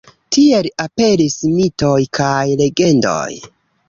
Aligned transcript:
Tiel 0.35 0.69
aperis 0.85 1.35
mitoj 1.57 1.97
kaj 2.19 2.41
legendoj. 2.63 3.29